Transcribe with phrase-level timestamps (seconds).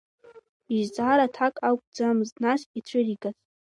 [0.77, 3.35] Изҵаара аҭак акәӡамызт нас ицәыригаз…